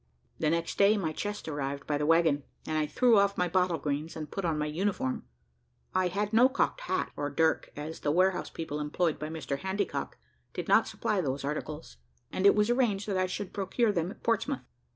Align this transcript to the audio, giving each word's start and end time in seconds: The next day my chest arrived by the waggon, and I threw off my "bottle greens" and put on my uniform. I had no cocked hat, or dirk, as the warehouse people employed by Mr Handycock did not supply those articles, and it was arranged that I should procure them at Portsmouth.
The 0.39 0.49
next 0.49 0.79
day 0.79 0.97
my 0.97 1.13
chest 1.13 1.47
arrived 1.47 1.85
by 1.85 1.99
the 1.99 2.07
waggon, 2.07 2.41
and 2.65 2.75
I 2.75 2.87
threw 2.87 3.19
off 3.19 3.37
my 3.37 3.47
"bottle 3.47 3.77
greens" 3.77 4.15
and 4.15 4.31
put 4.31 4.45
on 4.45 4.57
my 4.57 4.65
uniform. 4.65 5.27
I 5.93 6.07
had 6.07 6.33
no 6.33 6.49
cocked 6.49 6.81
hat, 6.81 7.11
or 7.15 7.29
dirk, 7.29 7.71
as 7.75 7.99
the 7.99 8.09
warehouse 8.09 8.49
people 8.49 8.79
employed 8.79 9.19
by 9.19 9.29
Mr 9.29 9.59
Handycock 9.59 10.17
did 10.55 10.67
not 10.67 10.87
supply 10.87 11.21
those 11.21 11.45
articles, 11.45 11.97
and 12.31 12.47
it 12.47 12.55
was 12.55 12.71
arranged 12.71 13.07
that 13.09 13.17
I 13.17 13.27
should 13.27 13.53
procure 13.53 13.91
them 13.91 14.09
at 14.09 14.23
Portsmouth. 14.23 14.65